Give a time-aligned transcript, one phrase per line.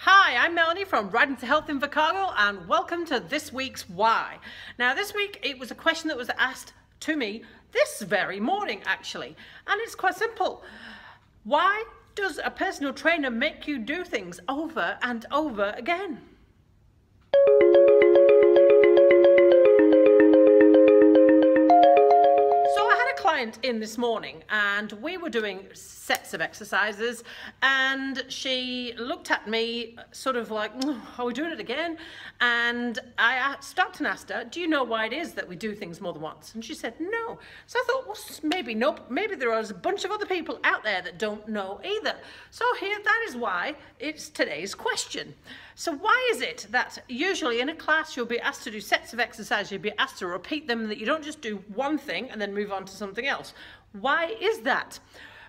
[0.00, 4.36] Hi, I'm Melanie from Riding to Health Invercargill and welcome to this week's Why.
[4.78, 8.82] Now this week it was a question that was asked to me this very morning
[8.84, 9.34] actually
[9.66, 10.62] and it's quite simple.
[11.44, 11.82] Why
[12.14, 16.20] does a personal trainer make you do things over and over again?
[23.16, 27.24] Client in this morning and we were doing sets of exercises
[27.62, 31.96] and she looked at me sort of like, oh, are we doing it again?
[32.40, 35.74] And I stopped and asked her, do you know why it is that we do
[35.74, 36.54] things more than once?
[36.54, 37.38] And she said, no.
[37.66, 40.84] So I thought, well, maybe nope, maybe there are a bunch of other people out
[40.84, 42.14] there that don't know either.
[42.50, 45.34] So here, that is why it's today's question.
[45.78, 49.12] So why is it that usually in a class you'll be asked to do sets
[49.12, 52.30] of exercises, you'll be asked to repeat them, that you don't just do one thing
[52.30, 53.52] and then move on to something else?
[53.92, 54.98] Why is that?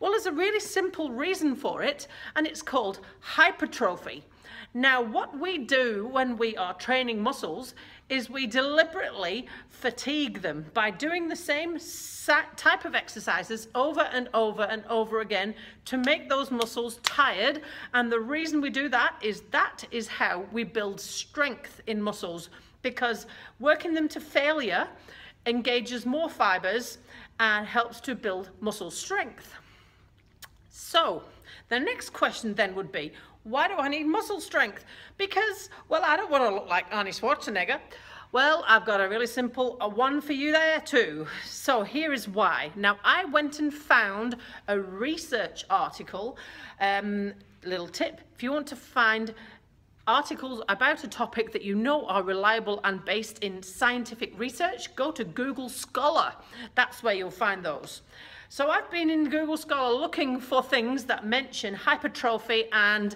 [0.00, 4.24] Well, there's a really simple reason for it, and it's called hypertrophy.
[4.72, 7.74] Now, what we do when we are training muscles
[8.08, 11.78] is we deliberately fatigue them by doing the same
[12.56, 17.60] type of exercises over and over and over again to make those muscles tired.
[17.92, 22.48] And the reason we do that is that is how we build strength in muscles
[22.82, 23.26] because
[23.58, 24.88] working them to failure
[25.46, 26.98] engages more fibers
[27.38, 29.54] and helps to build muscle strength.
[30.82, 31.22] So
[31.68, 33.12] the next question then would be,
[33.44, 34.86] why do I need muscle strength?
[35.18, 37.78] Because, well, I don't want to look like Arnie Schwarzenegger.
[38.32, 41.26] Well, I've got a really simple one for you there too.
[41.44, 42.72] So here is why.
[42.76, 44.36] Now, I went and found
[44.68, 46.38] a research article.
[46.80, 49.34] Um, little tip, if you want to find
[50.06, 55.10] articles about a topic that you know are reliable and based in scientific research, go
[55.12, 56.32] to Google Scholar.
[56.74, 58.02] That's where you'll find those.
[58.48, 63.14] So I've been in Google Scholar looking for things that mention hypertrophy and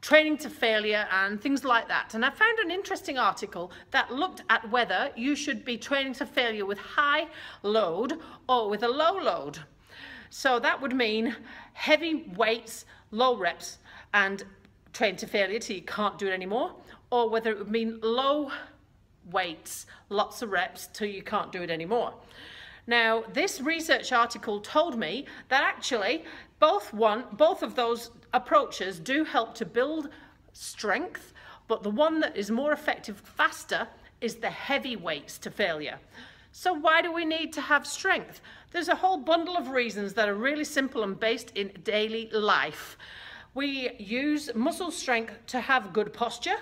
[0.00, 2.14] training to failure and things like that.
[2.14, 6.26] And I found an interesting article that looked at whether you should be training to
[6.26, 7.28] failure with high
[7.62, 9.60] load or with a low load.
[10.30, 11.36] So that would mean
[11.74, 13.78] heavy weights, low reps,
[14.12, 14.44] and
[14.92, 16.74] train to failure till you can't do it anymore,
[17.10, 18.50] or whether it would mean low
[19.30, 22.14] weights, lots of reps till you can't do it anymore.
[22.86, 26.24] Now, this research article told me that actually
[26.58, 30.08] both one, both of those approaches do help to build
[30.52, 31.32] strength,
[31.68, 33.86] but the one that is more effective faster
[34.20, 35.98] is the heavy weights to failure.
[36.50, 38.40] So why do we need to have strength?
[38.72, 42.98] There's a whole bundle of reasons that are really simple and based in daily life.
[43.54, 46.56] We use muscle strength to have good posture,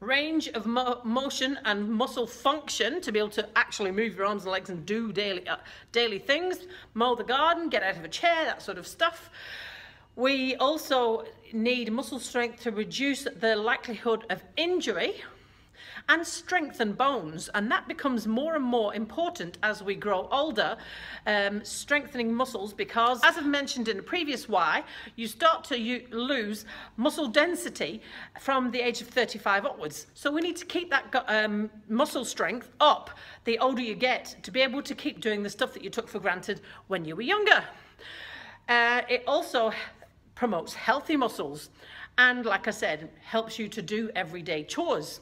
[0.00, 4.44] range of mo motion and muscle function to be able to actually move your arms
[4.44, 5.56] and legs and do daily, uh,
[5.92, 9.28] daily things, mow the garden, get out of a chair, that sort of stuff.
[10.14, 15.22] We also need muscle strength to reduce the likelihood of injury
[16.08, 17.48] and strengthen bones.
[17.54, 20.76] And that becomes more and more important as we grow older,
[21.26, 24.84] um, strengthening muscles because, as I've mentioned in a previous why,
[25.16, 26.64] you start to lose
[26.96, 28.02] muscle density
[28.40, 30.06] from the age of 35 upwards.
[30.14, 33.10] So we need to keep that um, muscle strength up
[33.44, 36.08] the older you get to be able to keep doing the stuff that you took
[36.08, 37.64] for granted when you were younger.
[38.68, 39.72] Uh, it also
[40.34, 41.70] promotes healthy muscles
[42.18, 45.20] and like I said, helps you to do everyday chores.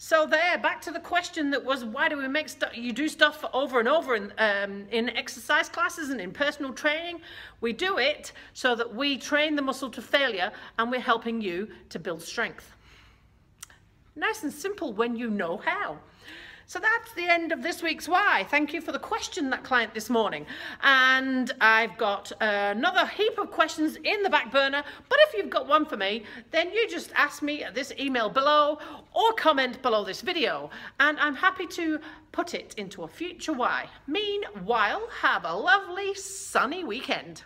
[0.00, 3.08] So there, back to the question that was, why do we make stuff, you do
[3.08, 7.20] stuff over and over in, um, in exercise classes and in personal training?
[7.60, 11.68] We do it so that we train the muscle to failure and we're helping you
[11.88, 12.70] to build strength.
[14.14, 15.98] Nice and simple when you know how.
[16.70, 18.44] So that's the end of this week's Why.
[18.50, 20.44] Thank you for the question, that client this morning.
[20.82, 25.66] And I've got another heap of questions in the back burner, but if you've got
[25.66, 28.78] one for me, then you just ask me at this email below
[29.14, 30.68] or comment below this video,
[31.00, 32.00] and I'm happy to
[32.32, 33.88] put it into a future Why.
[34.06, 37.44] Meanwhile, have a lovely sunny weekend.